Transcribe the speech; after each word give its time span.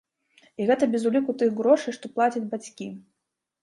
І 0.61 0.67
гэта 0.71 0.89
без 0.95 1.03
уліку 1.11 1.37
тых 1.43 1.55
грошай, 1.61 1.97
што 2.01 2.05
плацяць 2.19 2.47
бацькі. 2.59 2.93